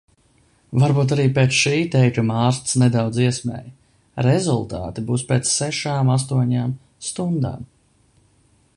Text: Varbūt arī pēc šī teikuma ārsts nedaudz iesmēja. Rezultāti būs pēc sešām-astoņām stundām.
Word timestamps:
Varbūt 0.83 1.11
arī 1.15 1.25
pēc 1.35 1.51
šī 1.57 1.73
teikuma 1.95 2.39
ārsts 2.45 2.79
nedaudz 2.83 3.21
iesmēja. 3.27 3.71
Rezultāti 4.29 5.07
būs 5.11 5.29
pēc 5.33 5.55
sešām-astoņām 5.59 6.77
stundām. 7.11 7.73